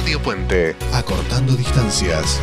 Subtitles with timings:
[0.00, 2.40] Radio Puente, acortando distancias.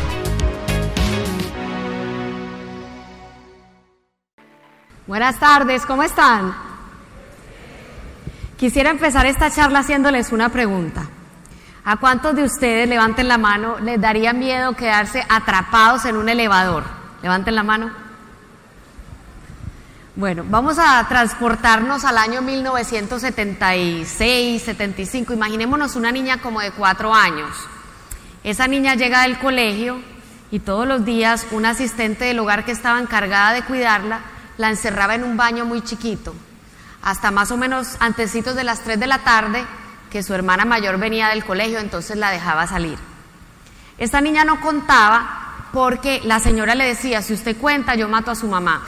[5.08, 6.54] Buenas tardes, ¿cómo están?
[8.56, 11.08] Quisiera empezar esta charla haciéndoles una pregunta.
[11.84, 16.84] ¿A cuántos de ustedes, levanten la mano, les daría miedo quedarse atrapados en un elevador?
[17.22, 17.90] Levanten la mano.
[20.18, 25.32] Bueno, vamos a transportarnos al año 1976, 75.
[25.32, 27.54] Imaginémonos una niña como de cuatro años.
[28.42, 30.00] Esa niña llega del colegio
[30.50, 34.22] y todos los días un asistente del hogar que estaba encargada de cuidarla
[34.56, 36.34] la encerraba en un baño muy chiquito,
[37.00, 39.64] hasta más o menos antecitos de las 3 de la tarde,
[40.10, 42.98] que su hermana mayor venía del colegio, entonces la dejaba salir.
[43.98, 48.34] Esta niña no contaba porque la señora le decía, si usted cuenta, yo mato a
[48.34, 48.82] su mamá.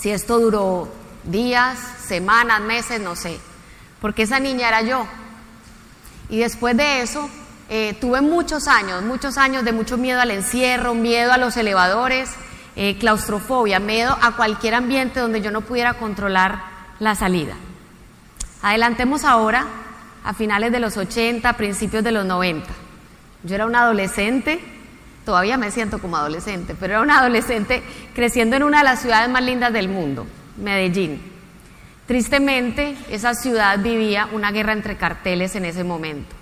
[0.00, 0.88] Si esto duró
[1.24, 3.38] días, semanas, meses, no sé,
[4.00, 5.06] porque esa niña era yo.
[6.30, 7.28] Y después de eso,
[7.68, 12.30] eh, tuve muchos años, muchos años de mucho miedo al encierro, miedo a los elevadores,
[12.76, 16.62] eh, claustrofobia, miedo a cualquier ambiente donde yo no pudiera controlar
[16.98, 17.56] la salida.
[18.62, 19.66] Adelantemos ahora
[20.24, 22.70] a finales de los 80, principios de los 90.
[23.42, 24.79] Yo era una adolescente,
[25.24, 27.82] todavía me siento como adolescente, pero era una adolescente
[28.14, 31.20] creciendo en una de las ciudades más lindas del mundo, Medellín.
[32.06, 36.34] Tristemente, esa ciudad vivía una guerra entre carteles en ese momento.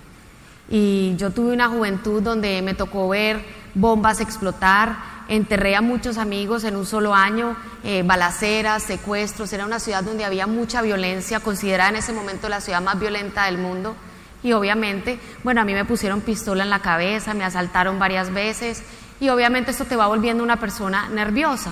[0.67, 3.43] Y yo tuve una juventud donde me tocó ver
[3.75, 9.79] bombas explotar, enterré a muchos amigos en un solo año, eh, balaceras, secuestros, era una
[9.79, 13.95] ciudad donde había mucha violencia, considerada en ese momento la ciudad más violenta del mundo.
[14.43, 18.83] Y obviamente, bueno, a mí me pusieron pistola en la cabeza, me asaltaron varias veces
[19.19, 21.71] y obviamente esto te va volviendo una persona nerviosa.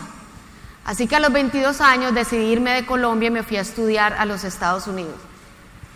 [0.83, 4.13] Así que a los 22 años decidí irme de Colombia y me fui a estudiar
[4.13, 5.15] a los Estados Unidos.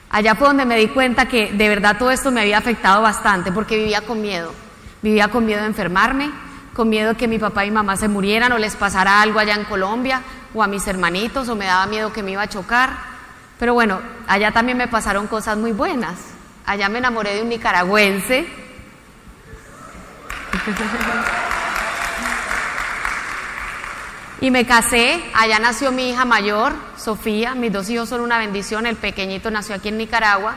[0.09, 3.51] Allá fue donde me di cuenta que de verdad todo esto me había afectado bastante
[3.51, 4.53] porque vivía con miedo.
[5.01, 6.29] Vivía con miedo de enfermarme,
[6.73, 9.63] con miedo que mi papá y mamá se murieran o les pasara algo allá en
[9.63, 10.21] Colombia
[10.53, 12.91] o a mis hermanitos o me daba miedo que me iba a chocar.
[13.57, 16.30] Pero bueno, allá también me pasaron cosas muy buenas.
[16.65, 18.47] Allá me enamoré de un nicaragüense.
[24.41, 28.85] y me casé, allá nació mi hija mayor, Sofía, mis dos hijos son una bendición,
[28.85, 30.55] el pequeñito nació aquí en Nicaragua.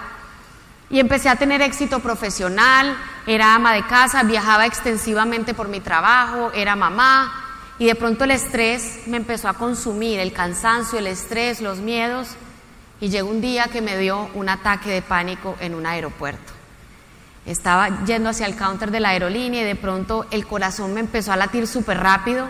[0.90, 6.52] Y empecé a tener éxito profesional, era ama de casa, viajaba extensivamente por mi trabajo,
[6.54, 7.40] era mamá.
[7.78, 12.36] Y de pronto el estrés me empezó a consumir, el cansancio, el estrés, los miedos
[13.00, 16.52] y llegó un día que me dio un ataque de pánico en un aeropuerto.
[17.46, 21.32] Estaba yendo hacia el counter de la aerolínea y de pronto el corazón me empezó
[21.32, 22.48] a latir súper rápido,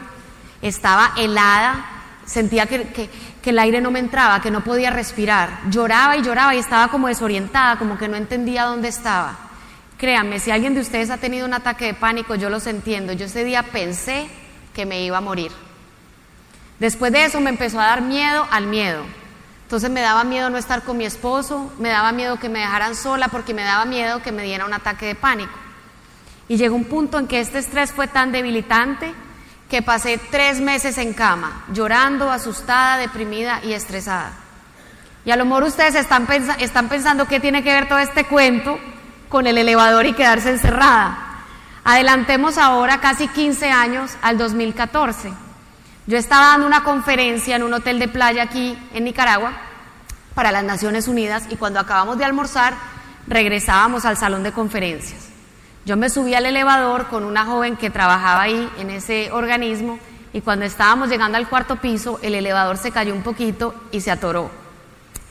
[0.63, 1.85] estaba helada,
[2.25, 3.11] sentía que,
[3.45, 5.61] el aire no me entraba, que no podía respirar.
[5.69, 9.37] Lloraba y lloraba y estaba como desorientada, como que no entendía dónde estaba.
[9.99, 13.13] Créanme, si alguien de ustedes ha tenido un ataque de pánico, yo los entiendo.
[13.13, 14.29] Yo ese día pensé
[14.73, 15.53] que me iba a morir.
[16.79, 19.03] Después de eso me empezó a dar miedo al miedo.
[19.75, 22.95] Entonces me daba miedo no estar con mi esposo, me daba miedo que me dejaran
[22.95, 25.51] sola porque me daba miedo que me diera un ataque de pánico.
[26.47, 29.13] Y llegó un punto en que este estrés fue tan debilitante
[29.69, 34.31] que pasé tres meses en cama, llorando, asustada, deprimida y estresada.
[35.25, 36.29] Y a lo mejor ustedes están,
[36.61, 38.79] están pensando qué tiene que ver todo este cuento
[39.29, 41.19] con el elevador y quedarse encerrada.
[41.83, 45.33] Adelantemos ahora casi 15 años al 2014.
[46.07, 49.64] Yo estaba dando una conferencia en un hotel de playa aquí en Nicaragua
[50.35, 52.75] para las Naciones Unidas y cuando acabamos de almorzar
[53.27, 55.29] regresábamos al salón de conferencias.
[55.87, 59.99] Yo me subí al elevador con una joven que trabajaba ahí en ese organismo
[60.33, 64.11] y cuando estábamos llegando al cuarto piso, el elevador se cayó un poquito y se
[64.11, 64.51] atoró.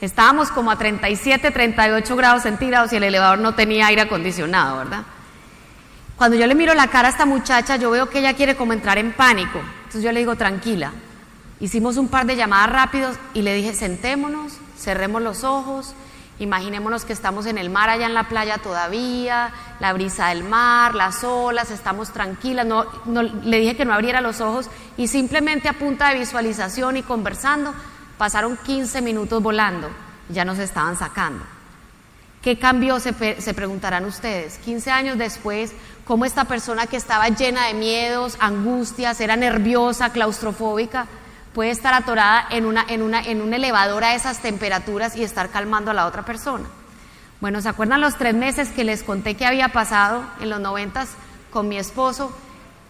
[0.00, 5.02] Estábamos como a 37, 38 grados centígrados y el elevador no tenía aire acondicionado, ¿verdad?
[6.16, 8.72] Cuando yo le miro la cara a esta muchacha, yo veo que ella quiere como
[8.72, 9.58] entrar en pánico.
[9.58, 10.92] Entonces yo le digo, tranquila.
[11.60, 15.94] Hicimos un par de llamadas rápidos y le dije, sentémonos, cerremos los ojos,
[16.40, 20.96] Imaginémonos que estamos en el mar, allá en la playa todavía, la brisa del mar,
[20.96, 22.66] las olas, estamos tranquilas.
[22.66, 27.02] No, le dije que no abriera los ojos y simplemente a punta de visualización y
[27.02, 27.72] conversando,
[28.18, 29.88] pasaron 15 minutos volando
[30.28, 31.44] ya nos estaban sacando.
[32.42, 32.98] ¿Qué cambió?
[32.98, 34.58] Se, se preguntarán ustedes.
[34.58, 35.72] 15 años después,
[36.04, 41.06] ¿cómo esta persona que estaba llena de miedos, angustias, era nerviosa, claustrofóbica,
[41.54, 45.48] puede estar atorada en, una, en, una, en un elevador a esas temperaturas y estar
[45.50, 46.64] calmando a la otra persona.
[47.40, 51.10] Bueno, ¿se acuerdan los tres meses que les conté que había pasado en los noventas
[51.50, 52.34] con mi esposo?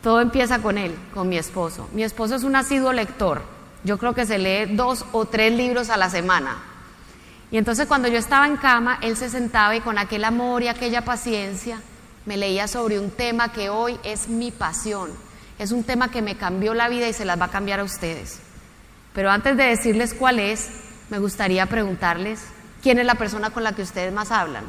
[0.03, 1.89] Todo empieza con él, con mi esposo.
[1.93, 3.43] Mi esposo es un asiduo lector.
[3.85, 6.57] Yo creo que se lee dos o tres libros a la semana.
[7.51, 10.69] Y entonces cuando yo estaba en cama, él se sentaba y con aquel amor y
[10.69, 11.81] aquella paciencia
[12.25, 15.11] me leía sobre un tema que hoy es mi pasión.
[15.59, 17.85] Es un tema que me cambió la vida y se las va a cambiar a
[17.85, 18.41] ustedes.
[19.15, 20.69] Pero antes de decirles cuál es,
[21.09, 22.45] me gustaría preguntarles,
[22.83, 24.65] ¿quién es la persona con la que ustedes más hablan?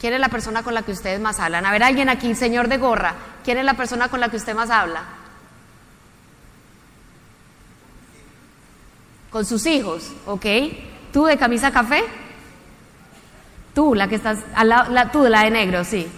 [0.00, 1.64] ¿Quién es la persona con la que ustedes más hablan?
[1.64, 3.14] A ver, alguien aquí, señor de gorra,
[3.44, 5.04] ¿quién es la persona con la que usted más habla?
[9.30, 10.46] Con sus hijos, ¿ok?
[11.12, 12.02] ¿Tú de camisa café?
[13.74, 16.10] Tú, la que estás, la, tú, la de negro, sí.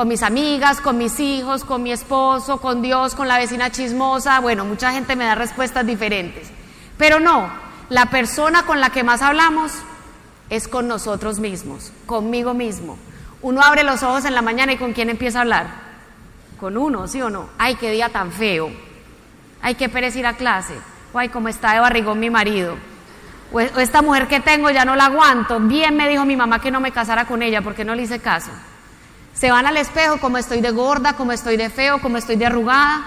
[0.00, 4.40] Con mis amigas, con mis hijos, con mi esposo, con Dios, con la vecina chismosa.
[4.40, 6.50] Bueno, mucha gente me da respuestas diferentes.
[6.96, 7.50] Pero no,
[7.90, 9.72] la persona con la que más hablamos
[10.48, 12.96] es con nosotros mismos, conmigo mismo.
[13.42, 15.66] Uno abre los ojos en la mañana y con quién empieza a hablar.
[16.58, 17.50] Con uno, ¿sí o no?
[17.58, 18.70] Ay, qué día tan feo.
[19.60, 20.72] Ay, qué pereza ir a clase.
[21.12, 22.74] Ay, cómo está de barrigón mi marido.
[23.52, 25.60] O esta mujer que tengo ya no la aguanto.
[25.60, 28.18] Bien me dijo mi mamá que no me casara con ella porque no le hice
[28.18, 28.50] caso.
[29.34, 32.46] Se van al espejo como estoy de gorda, como estoy de feo, como estoy de
[32.46, 33.04] arrugada.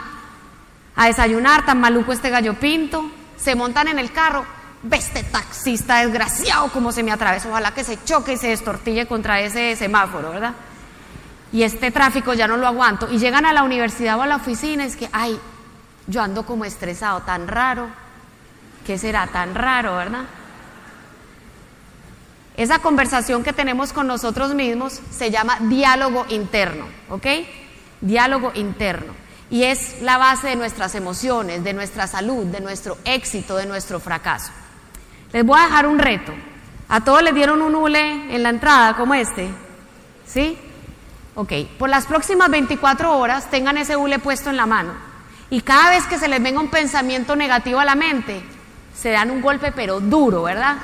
[0.96, 3.04] A desayunar, tan maluco este gallo pinto.
[3.38, 4.46] Se montan en el carro.
[4.84, 7.50] Ve este taxista desgraciado como se me atravesó.
[7.50, 10.54] Ojalá que se choque y se destortille contra ese semáforo, ¿verdad?
[11.52, 13.10] Y este tráfico ya no lo aguanto.
[13.12, 15.40] Y llegan a la universidad o a la oficina es que, ay,
[16.08, 18.04] yo ando como estresado, tan raro
[18.86, 20.24] ¿Qué será tan raro, verdad?
[22.56, 27.26] Esa conversación que tenemos con nosotros mismos se llama diálogo interno, ¿ok?
[28.02, 29.14] Diálogo interno.
[29.50, 34.00] Y es la base de nuestras emociones, de nuestra salud, de nuestro éxito, de nuestro
[34.00, 34.52] fracaso.
[35.32, 36.32] Les voy a dejar un reto.
[36.90, 39.50] A todos les dieron un hule en la entrada como este.
[40.28, 40.58] ¿Sí?
[41.36, 41.54] Ok.
[41.80, 44.94] Por las próximas 24 horas tengan ese hule puesto en la mano.
[45.50, 48.42] Y cada vez que se les venga un pensamiento negativo a la mente,
[48.96, 50.78] se dan un golpe pero duro, ¿verdad?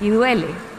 [0.00, 0.73] Y duele.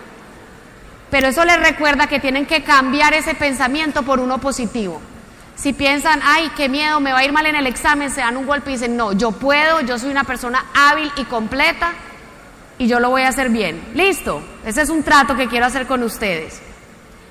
[1.15, 5.00] Pero eso les recuerda que tienen que cambiar ese pensamiento por uno positivo.
[5.56, 8.35] Si piensan, ay, qué miedo, me va a ir mal en el examen, se dan
[8.35, 11.94] un golpe y dicen, no, yo puedo, yo soy una persona hábil y completa
[12.77, 13.81] y yo lo voy a hacer bien.
[13.94, 16.59] Listo, ese es un trato que quiero hacer con ustedes.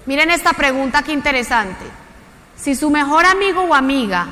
[0.07, 1.85] Miren esta pregunta qué interesante.
[2.57, 4.29] Si su mejor amigo o amiga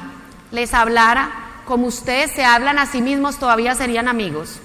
[0.50, 1.30] les hablara
[1.66, 4.60] como ustedes se hablan a sí mismos, todavía serían amigos.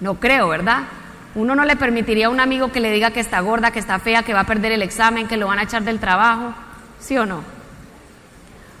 [0.00, 0.84] No creo, ¿verdad?
[1.34, 3.98] Uno no le permitiría a un amigo que le diga que está gorda, que está
[3.98, 6.54] fea, que va a perder el examen, que lo van a echar del trabajo.
[7.00, 7.42] ¿Sí o no?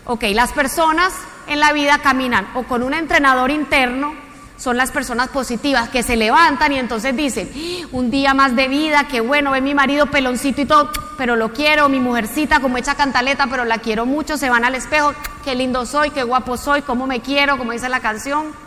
[0.06, 1.12] Ok, las personas
[1.48, 4.14] en la vida caminan o con un entrenador interno,
[4.56, 7.50] son las personas positivas que se levantan y entonces dicen,
[7.90, 11.52] un día más de vida, qué bueno, ve mi marido peloncito y todo, pero lo
[11.52, 15.12] quiero, mi mujercita como hecha cantaleta, pero la quiero mucho, se van al espejo,
[15.44, 18.63] qué lindo soy, qué guapo soy, cómo me quiero, como dice la canción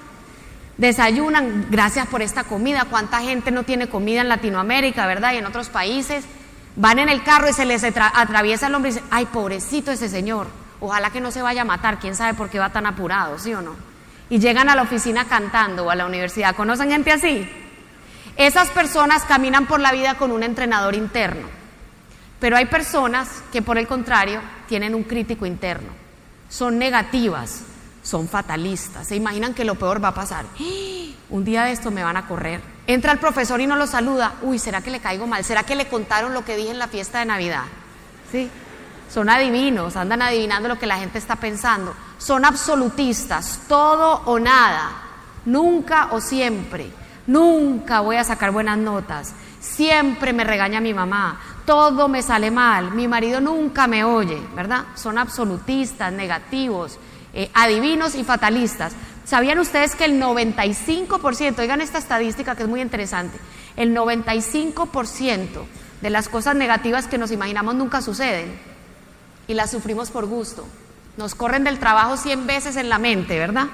[0.77, 5.33] desayunan, gracias por esta comida, cuánta gente no tiene comida en Latinoamérica, ¿verdad?
[5.33, 6.23] Y en otros países,
[6.75, 10.07] van en el carro y se les atraviesa el hombre y dicen, ay, pobrecito ese
[10.07, 10.47] señor,
[10.79, 13.53] ojalá que no se vaya a matar, quién sabe por qué va tan apurado, ¿sí
[13.53, 13.75] o no?
[14.29, 17.49] Y llegan a la oficina cantando o a la universidad, ¿conocen gente así?
[18.35, 21.47] Esas personas caminan por la vida con un entrenador interno,
[22.39, 25.89] pero hay personas que por el contrario tienen un crítico interno,
[26.49, 27.63] son negativas,
[28.07, 30.45] son fatalistas, se imaginan que lo peor va a pasar.
[31.29, 32.61] Un día de esto me van a correr.
[32.87, 34.35] Entra el profesor y no lo saluda.
[34.43, 35.43] Uy, ¿será que le caigo mal?
[35.43, 37.63] ¿Será que le contaron lo que dije en la fiesta de Navidad?
[38.31, 38.49] ¿Sí?
[39.13, 41.93] Son adivinos, andan adivinando lo que la gente está pensando.
[42.17, 44.89] Son absolutistas, todo o nada,
[45.43, 46.89] nunca o siempre.
[47.27, 49.33] Nunca voy a sacar buenas notas.
[49.59, 51.41] Siempre me regaña mi mamá.
[51.65, 52.91] Todo me sale mal.
[52.91, 54.85] Mi marido nunca me oye, ¿verdad?
[54.95, 56.97] Son absolutistas, negativos
[57.37, 58.93] eh, adivinos y fatalistas.
[59.23, 63.37] ¿Sabían ustedes que el 95%, oigan esta estadística que es muy interesante,
[63.75, 65.45] el 95%
[66.01, 68.59] de las cosas negativas que nos imaginamos nunca suceden
[69.47, 70.67] y las sufrimos por gusto?
[71.15, 73.67] Nos corren del trabajo 100 veces en la mente, ¿verdad?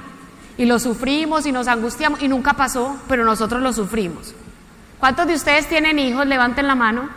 [0.57, 4.35] Y lo sufrimos y nos angustiamos y nunca pasó, pero nosotros lo sufrimos.
[4.99, 6.27] ¿Cuántos de ustedes tienen hijos?
[6.27, 7.07] Levanten la mano.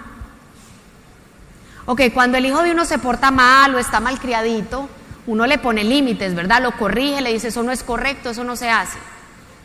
[1.86, 4.88] Ok, cuando el hijo de uno se porta mal o está mal criadito,
[5.26, 6.62] uno le pone límites, ¿verdad?
[6.62, 8.98] Lo corrige, le dice, eso no es correcto, eso no se hace.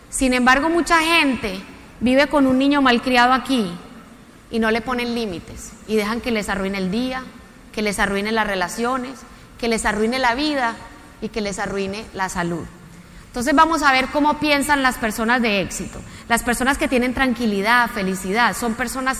[0.10, 1.62] Sin embargo, mucha gente
[2.00, 3.72] vive con un niño malcriado aquí
[4.50, 7.24] y no le ponen límites y dejan que les arruine el día,
[7.72, 9.20] que les arruine las relaciones,
[9.60, 10.76] que les arruine la vida
[11.22, 12.66] y que les arruine la salud.
[13.28, 16.02] Entonces vamos a ver cómo piensan las personas de éxito.
[16.28, 19.20] Las personas que tienen tranquilidad, felicidad, son personas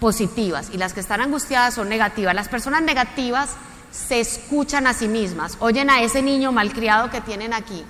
[0.00, 2.34] positivas y las que están angustiadas son negativas.
[2.34, 3.50] Las personas negativas
[3.92, 7.84] se escuchan a sí mismas, oyen a ese niño malcriado que tienen aquí.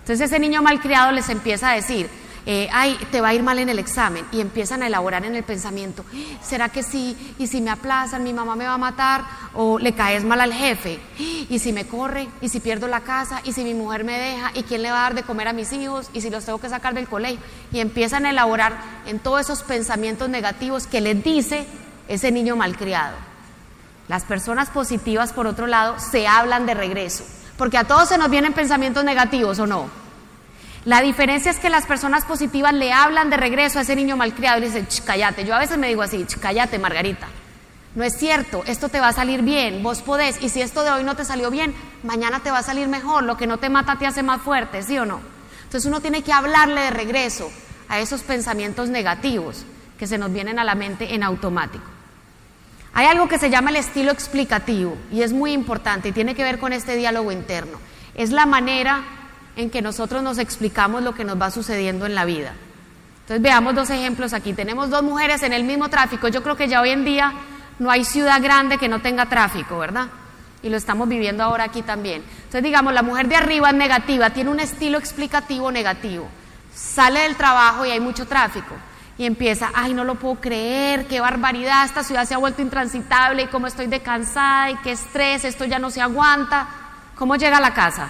[0.00, 2.10] Entonces ese niño malcriado les empieza a decir,
[2.44, 5.36] eh, ay, te va a ir mal en el examen y empiezan a elaborar en
[5.36, 6.04] el pensamiento,
[6.42, 7.16] ¿será que sí?
[7.38, 9.24] ¿Y si me aplazan, mi mamá me va a matar?
[9.54, 10.98] ¿O le caes mal al jefe?
[11.18, 12.26] ¿Y si me corre?
[12.40, 13.40] ¿Y si pierdo la casa?
[13.44, 14.50] ¿Y si mi mujer me deja?
[14.54, 16.10] ¿Y quién le va a dar de comer a mis hijos?
[16.12, 17.38] ¿Y si los tengo que sacar del colegio?
[17.70, 21.64] Y empiezan a elaborar en todos esos pensamientos negativos que les dice
[22.08, 23.31] ese niño malcriado.
[24.08, 27.24] Las personas positivas, por otro lado, se hablan de regreso,
[27.56, 29.88] porque a todos se nos vienen pensamientos negativos, ¿o no?
[30.84, 34.58] La diferencia es que las personas positivas le hablan de regreso a ese niño malcriado
[34.58, 35.44] y le dicen, cállate.
[35.44, 37.28] Yo a veces me digo así, cállate, Margarita.
[37.94, 40.90] No es cierto, esto te va a salir bien, vos podés, y si esto de
[40.90, 43.68] hoy no te salió bien, mañana te va a salir mejor, lo que no te
[43.68, 45.20] mata te hace más fuerte, ¿sí o no?
[45.64, 47.50] Entonces uno tiene que hablarle de regreso
[47.88, 49.64] a esos pensamientos negativos
[49.98, 51.84] que se nos vienen a la mente en automático.
[52.94, 56.44] Hay algo que se llama el estilo explicativo y es muy importante y tiene que
[56.44, 57.78] ver con este diálogo interno.
[58.14, 59.02] Es la manera
[59.56, 62.52] en que nosotros nos explicamos lo que nos va sucediendo en la vida.
[63.22, 64.52] Entonces veamos dos ejemplos aquí.
[64.52, 66.28] Tenemos dos mujeres en el mismo tráfico.
[66.28, 67.32] Yo creo que ya hoy en día
[67.78, 70.08] no hay ciudad grande que no tenga tráfico, ¿verdad?
[70.62, 72.22] Y lo estamos viviendo ahora aquí también.
[72.36, 76.28] Entonces digamos, la mujer de arriba es negativa, tiene un estilo explicativo negativo.
[76.74, 78.74] Sale del trabajo y hay mucho tráfico.
[79.18, 83.42] Y empieza, ay, no lo puedo creer, qué barbaridad, esta ciudad se ha vuelto intransitable
[83.42, 86.66] y cómo estoy de cansada y qué estrés, esto ya no se aguanta.
[87.16, 88.08] ¿Cómo llega a la casa?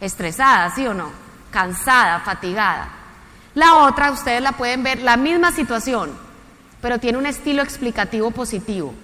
[0.00, 1.10] estresada, ¿sí o no?
[1.50, 2.88] Cansada, fatigada.
[3.54, 6.10] La otra, ustedes la pueden ver, la misma situación,
[6.80, 8.94] pero tiene un estilo explicativo positivo.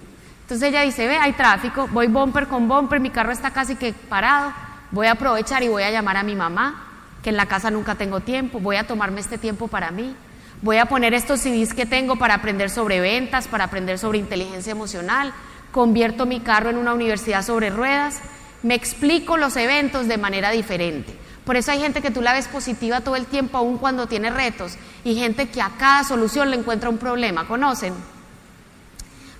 [0.41, 3.93] Entonces ella dice, ve, hay tráfico, voy bumper con bumper, mi carro está casi que
[3.93, 4.53] parado,
[4.91, 6.85] voy a aprovechar y voy a llamar a mi mamá,
[7.21, 10.15] que en la casa nunca tengo tiempo, voy a tomarme este tiempo para mí,
[10.61, 14.71] voy a poner estos CDs que tengo para aprender sobre ventas, para aprender sobre inteligencia
[14.71, 15.33] emocional,
[15.71, 18.21] convierto mi carro en una universidad sobre ruedas
[18.63, 21.15] me explico los eventos de manera diferente.
[21.45, 24.29] Por eso hay gente que tú la ves positiva todo el tiempo, aun cuando tiene
[24.29, 24.73] retos,
[25.03, 27.47] y gente que a cada solución le encuentra un problema.
[27.47, 27.93] ¿Conocen?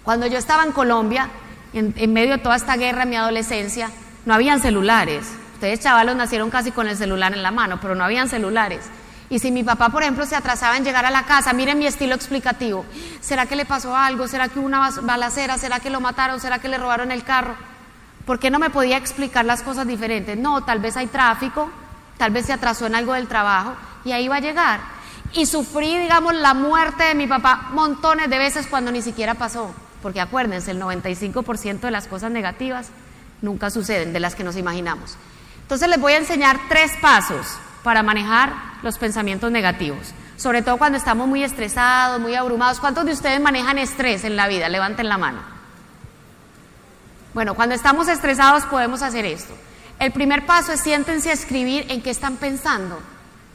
[0.03, 1.29] Cuando yo estaba en Colombia,
[1.73, 3.91] en, medio de toda esta guerra en mi adolescencia,
[4.25, 5.27] no habían celulares.
[5.55, 8.85] Ustedes chavalos nacieron casi con el celular en la mano, pero no habían celulares.
[9.29, 11.85] Y si mi papá, por ejemplo, se atrasaba en llegar a la casa, miren mi
[11.85, 12.85] estilo explicativo.
[13.19, 14.27] ¿Será que le pasó algo?
[14.27, 15.57] ¿Será que hubo una balacera?
[15.57, 16.39] ¿Será que lo mataron?
[16.39, 17.55] ¿Será que le robaron el carro?
[18.25, 20.37] ¿Por qué no me podía explicar las cosas diferentes?
[20.37, 21.69] No, tal vez hay tráfico,
[22.17, 24.79] tal vez se atrasó en algo del trabajo y ahí va a llegar.
[25.33, 29.73] Y sufrí, digamos, la muerte de mi papá montones de veces cuando ni siquiera pasó.
[30.01, 32.89] Porque acuérdense, el 95% de las cosas negativas
[33.41, 35.17] nunca suceden, de las que nos imaginamos.
[35.63, 37.45] Entonces les voy a enseñar tres pasos
[37.87, 38.51] para manejar
[38.83, 40.13] los pensamientos negativos.
[40.35, 42.81] Sobre todo cuando estamos muy estresados, muy abrumados.
[42.81, 44.67] ¿Cuántos de ustedes manejan estrés en la vida?
[44.67, 45.39] Levanten la mano.
[47.33, 49.53] Bueno, cuando estamos estresados podemos hacer esto.
[49.99, 52.99] El primer paso es siéntense a escribir en qué están pensando.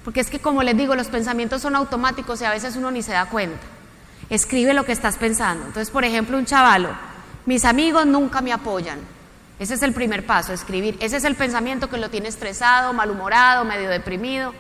[0.03, 3.03] Porque es que, como les digo, los pensamientos son automáticos y a veces uno ni
[3.03, 3.61] se da cuenta.
[4.31, 5.67] Escribe lo que estás pensando.
[5.67, 6.89] Entonces, por ejemplo, un chavalo,
[7.45, 8.99] mis amigos nunca me apoyan.
[9.63, 10.97] Ese es el primer paso, escribir.
[10.99, 14.53] Ese es el pensamiento que lo tiene estresado, malhumorado, medio deprimido.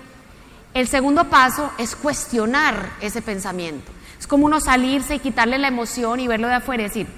[0.74, 3.90] El segundo paso es cuestionar ese pensamiento.
[4.20, 7.08] Es como uno salirse y quitarle la emoción y verlo de afuera y decir,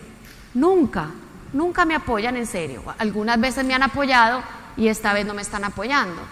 [0.54, 1.10] nunca,
[1.52, 2.82] nunca me apoyan en serio.
[2.96, 4.42] Algunas veces me han apoyado
[4.78, 6.22] y esta vez no me están apoyando.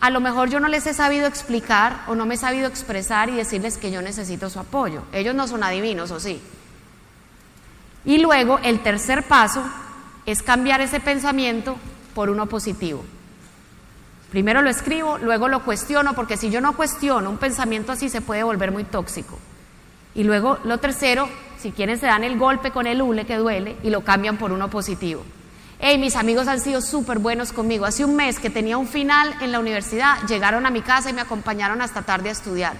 [0.00, 3.28] A lo mejor yo no les he sabido explicar o no me he sabido expresar
[3.28, 5.02] y decirles que yo necesito su apoyo.
[5.12, 6.40] Ellos no son adivinos, ¿o sí?
[8.06, 9.62] Y luego el tercer paso
[10.26, 11.76] es cambiar ese pensamiento
[12.14, 13.04] por uno positivo.
[14.30, 18.20] Primero lo escribo, luego lo cuestiono, porque si yo no cuestiono un pensamiento así se
[18.20, 19.38] puede volver muy tóxico.
[20.14, 21.28] Y luego lo tercero,
[21.58, 24.52] si quieren se dan el golpe con el hule que duele y lo cambian por
[24.52, 25.22] uno positivo.
[25.78, 27.84] Hey, mis amigos han sido súper buenos conmigo.
[27.84, 31.12] Hace un mes que tenía un final en la universidad, llegaron a mi casa y
[31.12, 32.74] me acompañaron hasta tarde a estudiar.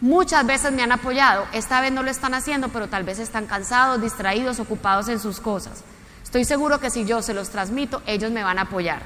[0.00, 3.46] Muchas veces me han apoyado, esta vez no lo están haciendo, pero tal vez están
[3.46, 5.84] cansados, distraídos, ocupados en sus cosas.
[6.36, 9.00] Estoy seguro que si yo se los transmito, ellos me van a apoyar.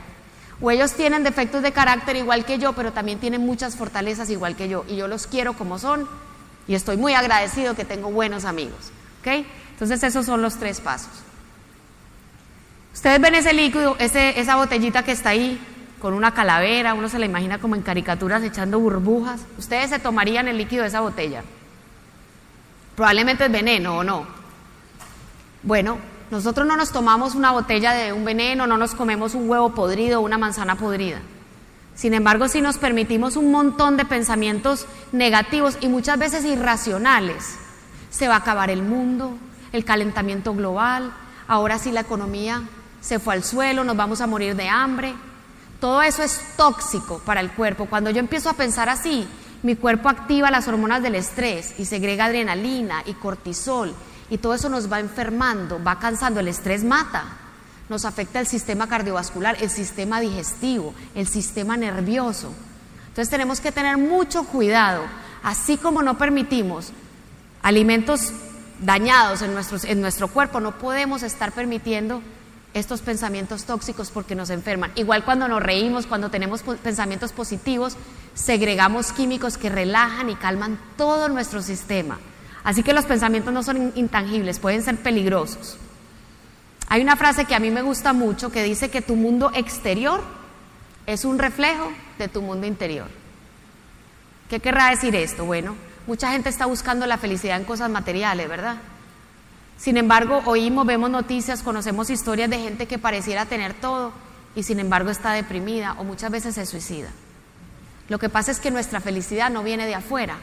[0.61, 4.57] O ellos tienen defectos de carácter igual que yo, pero también tienen muchas fortalezas igual
[4.57, 4.85] que yo.
[4.89, 6.09] Y yo los quiero como son
[6.67, 8.91] y estoy muy agradecido que tengo buenos amigos.
[9.25, 11.13] Entonces esos son los tres pasos.
[12.93, 15.61] Ustedes ven ese líquido, esa botellita que está ahí
[16.01, 19.43] con una calavera, uno se la imagina como en caricaturas echando burbujas.
[19.57, 21.45] Ustedes se tomarían el líquido de esa botella.
[22.97, 24.27] Probablemente es veneno o no.
[25.63, 25.99] Bueno,
[26.31, 30.21] nosotros no nos tomamos una botella de un veneno, no nos comemos un huevo podrido
[30.21, 31.21] una manzana podrida.
[31.95, 37.57] Sin embargo, si nos permitimos un montón de pensamientos negativos y muchas veces irracionales,
[38.11, 39.37] se va a acabar el mundo,
[39.73, 41.13] el calentamiento global,
[41.47, 42.63] ahora sí la economía
[43.01, 45.15] se fue al suelo, nos vamos a morir de hambre.
[45.81, 47.87] Todo eso es tóxico para el cuerpo.
[47.87, 49.27] Cuando yo empiezo a pensar así,
[49.63, 53.93] Mi cuerpo activa las hormonas del estrés y segrega adrenalina y cortisol
[54.31, 56.41] y todo eso nos va enfermando, va cansando.
[56.41, 57.25] El estrés mata,
[57.89, 62.53] nos afecta el sistema cardiovascular, el sistema digestivo, el sistema nervioso.
[63.09, 65.03] Entonces tenemos que tener mucho cuidado,
[65.43, 66.93] así como no permitimos
[67.63, 68.33] alimentos
[68.81, 69.53] dañados en,
[69.91, 72.23] en nuestro cuerpo, no podemos estar permitiendo
[72.73, 74.93] estos pensamientos tóxicos porque nos enferman.
[74.95, 77.97] Igual cuando nos reímos, cuando tenemos pensamientos positivos,
[78.35, 82.19] segregamos químicos que relajan y calman todo nuestro sistema.
[82.64, 85.79] Así que los pensamientos no son intangibles, pueden ser peligrosos.
[86.88, 90.21] Hay una frase que a mí me gusta mucho que dice que tu mundo exterior
[91.07, 93.07] es un reflejo de tu mundo interior.
[94.49, 95.45] ¿Qué querrá decir esto?
[95.45, 95.76] Bueno,
[96.07, 98.76] mucha gente está buscando la felicidad en cosas materiales, ¿verdad?
[99.79, 104.12] Sin embargo, oímos, vemos noticias, conocemos historias de gente que pareciera tener todo
[104.55, 107.09] y sin embargo está deprimida o muchas veces se suicida.
[108.09, 110.37] Lo que pasa es que nuestra felicidad no viene de afuera,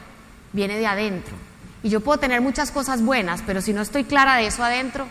[0.52, 1.36] viene de adentro.
[1.82, 5.06] Y yo puedo tener muchas cosas buenas, pero si no estoy clara de eso adentro,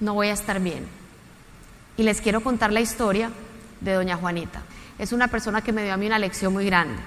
[0.00, 0.86] no voy a estar bien.
[1.96, 3.30] Y les quiero contar la historia
[3.80, 4.62] de doña Juanita.
[4.98, 7.00] Es una persona que me dio a mí una lección muy grande.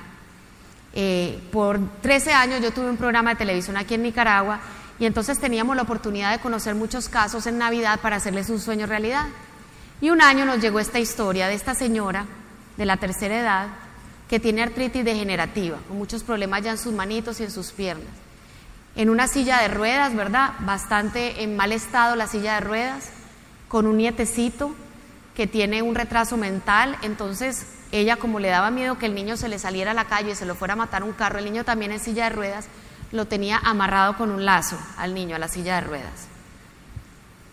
[0.93, 4.59] Eh, por 13 años yo tuve un programa de televisión aquí en Nicaragua
[4.99, 8.85] y entonces teníamos la oportunidad de conocer muchos casos en Navidad para hacerles un sueño
[8.85, 9.25] realidad.
[10.01, 12.25] Y un año nos llegó esta historia de esta señora
[12.77, 13.67] de la tercera edad
[14.27, 18.22] que tiene artritis degenerativa, con muchos problemas ya en sus manitos y en sus piernas.
[18.95, 20.53] En una silla de ruedas, ¿verdad?
[20.59, 23.09] Bastante en mal estado la silla de ruedas,
[23.67, 24.75] con un nietecito
[25.35, 29.49] que tiene un retraso mental, entonces ella como le daba miedo que el niño se
[29.49, 31.63] le saliera a la calle y se lo fuera a matar un carro, el niño
[31.63, 32.67] también en silla de ruedas,
[33.11, 36.27] lo tenía amarrado con un lazo al niño, a la silla de ruedas.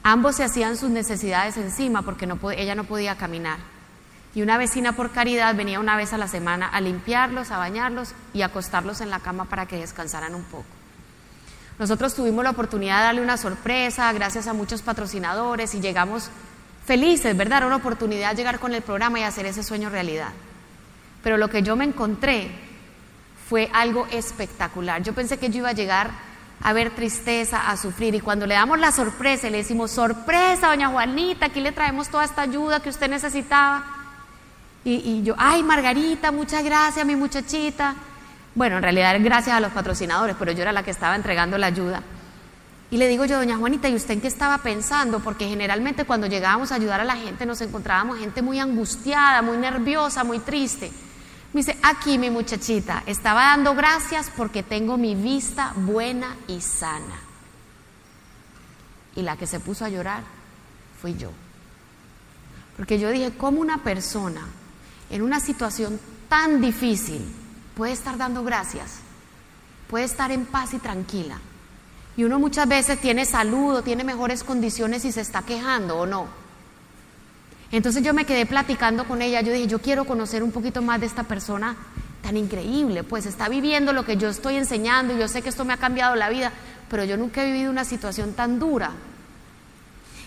[0.02, 3.58] Ambos se hacían sus necesidades encima porque ella no podía caminar.
[4.34, 8.14] Y una vecina por caridad venía una vez a la semana a limpiarlos, a bañarlos
[8.32, 10.79] y acostarlos en la cama para que descansaran un poco.
[11.80, 16.28] Nosotros tuvimos la oportunidad de darle una sorpresa gracias a muchos patrocinadores y llegamos
[16.84, 17.56] felices, ¿verdad?
[17.56, 20.28] Era una oportunidad de llegar con el programa y hacer ese sueño realidad.
[21.22, 22.50] Pero lo que yo me encontré
[23.48, 25.02] fue algo espectacular.
[25.02, 26.10] Yo pensé que yo iba a llegar
[26.62, 28.14] a ver tristeza, a sufrir.
[28.14, 32.26] Y cuando le damos la sorpresa le decimos, sorpresa, doña Juanita, aquí le traemos toda
[32.26, 33.86] esta ayuda que usted necesitaba.
[34.84, 37.94] Y, y, yo, ay, Margarita, muchas gracias, mi muchachita.
[38.54, 41.66] Bueno, en realidad gracias a los patrocinadores, pero yo era la que estaba entregando la
[41.66, 42.02] ayuda.
[42.90, 45.20] Y le digo yo, doña Juanita, ¿y usted en qué estaba pensando?
[45.20, 49.56] Porque generalmente cuando llegábamos a ayudar a la gente nos encontrábamos gente muy angustiada, muy
[49.58, 50.90] nerviosa, muy triste.
[51.52, 57.20] Me dice, aquí mi muchachita, estaba dando gracias porque tengo mi vista buena y sana.
[59.14, 60.22] Y la que se puso a llorar
[61.00, 61.30] fui yo.
[62.76, 64.42] Porque yo dije, ¿cómo una persona
[65.10, 67.22] en una situación tan difícil
[67.80, 68.98] puede estar dando gracias?
[69.88, 71.38] Puede estar en paz y tranquila.
[72.14, 76.04] Y uno muchas veces tiene salud o tiene mejores condiciones y se está quejando o
[76.04, 76.26] no.
[77.72, 81.00] Entonces yo me quedé platicando con ella, yo dije, yo quiero conocer un poquito más
[81.00, 81.74] de esta persona
[82.20, 85.64] tan increíble, pues está viviendo lo que yo estoy enseñando y yo sé que esto
[85.64, 86.52] me ha cambiado la vida,
[86.90, 88.90] pero yo nunca he vivido una situación tan dura.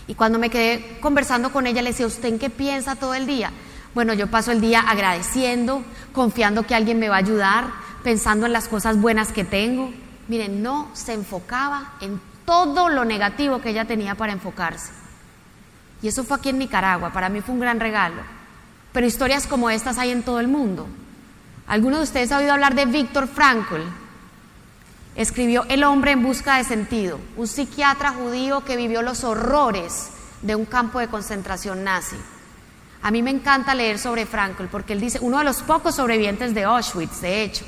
[0.08, 3.28] Y cuando me quedé conversando con ella, le decía, ¿usted en qué piensa todo el
[3.28, 3.52] día?
[3.94, 7.66] Bueno, yo paso el día agradeciendo, confiando que alguien me va a ayudar,
[8.02, 9.92] pensando en las cosas buenas que tengo.
[10.26, 14.90] Miren, no se enfocaba en todo lo negativo que ella tenía para enfocarse.
[16.02, 18.20] Y eso fue aquí en Nicaragua, para mí fue un gran regalo.
[18.92, 20.86] Pero historias como estas hay en todo el mundo.
[21.66, 23.80] ¿Alguno de ustedes ha oído hablar de Víctor Frankl?
[25.14, 30.10] Escribió El hombre en busca de sentido, un psiquiatra judío que vivió los horrores
[30.42, 32.16] de un campo de concentración nazi.
[33.04, 36.54] A mí me encanta leer sobre Frankl porque él dice, uno de los pocos sobrevivientes
[36.54, 37.66] de Auschwitz, de hecho,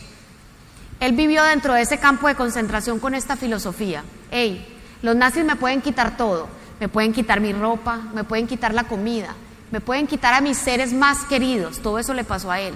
[0.99, 4.03] él vivió dentro de ese campo de concentración con esta filosofía.
[4.31, 4.67] Hey,
[5.03, 6.49] los nazis me pueden quitar todo,
[6.81, 9.35] me pueden quitar mi ropa, me pueden quitar la comida,
[9.71, 12.73] me pueden quitar a mis seres más queridos, todo eso le pasó a él.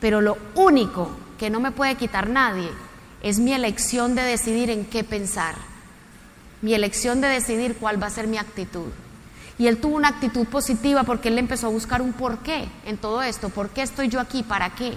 [0.00, 2.70] Pero lo único que no me puede quitar nadie
[3.22, 5.54] es mi elección de decidir en qué pensar,
[6.62, 8.88] mi elección de decidir cuál va a ser mi actitud.
[9.58, 13.22] Y él tuvo una actitud positiva porque él empezó a buscar un porqué en todo
[13.22, 14.42] esto, ¿por qué estoy yo aquí?
[14.42, 14.96] ¿Para qué?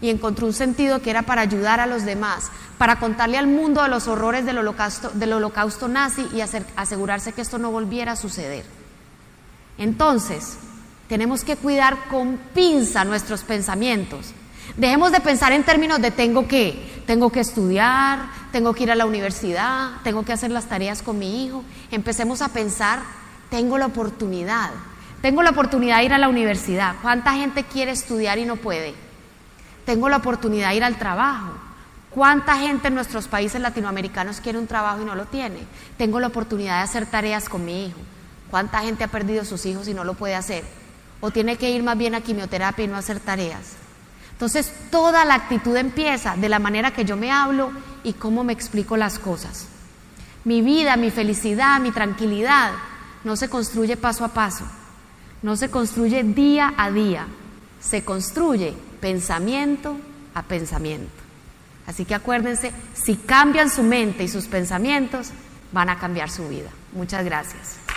[0.00, 3.82] y encontró un sentido que era para ayudar a los demás, para contarle al mundo
[3.82, 8.64] de los horrores del holocausto, nazi y asegurarse que esto no volviera a suceder.
[9.76, 10.56] Entonces,
[11.08, 14.32] tenemos que cuidar con pinza nuestros pensamientos.
[14.76, 18.94] Dejemos de pensar en términos de tengo que, tengo que estudiar, tengo que ir a
[18.94, 21.64] la universidad, tengo que hacer las tareas con mi hijo.
[21.90, 23.00] Empecemos a pensar,
[23.50, 24.70] tengo la oportunidad,
[25.22, 26.96] tengo la oportunidad de ir a la universidad.
[27.02, 28.94] ¿Cuánta gente quiere estudiar y no puede?
[29.88, 31.48] tengo la oportunidad de ir al trabajo.
[32.10, 35.60] ¿Cuánta gente en nuestros países latinoamericanos quiere un trabajo y no lo tiene?
[35.96, 37.98] Tengo la oportunidad de hacer tareas con mi hijo.
[38.50, 40.62] ¿Cuánta gente ha perdido sus hijos y no lo puede hacer?
[41.22, 43.76] O tiene que ir más bien a quimioterapia y no hacer tareas.
[44.32, 47.70] Entonces, toda la actitud empieza de la manera que yo me hablo
[48.04, 49.68] y cómo me explico las cosas.
[50.44, 52.72] Mi vida, mi felicidad, mi tranquilidad
[53.24, 54.64] no se construye paso a paso,
[55.42, 57.26] no se construye día a día,
[57.80, 59.96] se construye pensamiento
[60.34, 61.10] a pensamiento.
[61.86, 65.30] Así que acuérdense, si cambian su mente y sus pensamientos,
[65.72, 66.70] van a cambiar su vida.
[66.92, 67.87] Muchas gracias.